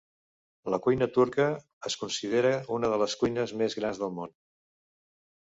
[0.73, 1.45] La cuina turca
[1.89, 4.35] es considera una de les cuines més grans del món.